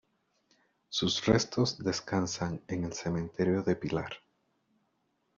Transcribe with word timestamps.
Sus 0.89 1.23
restos 1.27 1.77
descansan 1.77 2.63
en 2.67 2.85
el 2.85 2.93
Cementerio 2.93 3.61
de 3.61 3.75
Pilar. 3.75 4.11